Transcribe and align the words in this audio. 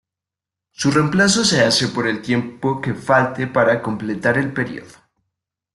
Su 0.71 0.89
reemplazo 0.89 1.45
se 1.45 1.61
hace 1.63 1.89
por 1.89 2.07
el 2.07 2.23
tiempo 2.23 2.81
que 2.81 2.95
falte 2.95 3.45
para 3.45 3.83
completar 3.83 4.39
el 4.39 4.51
período. 4.51 4.93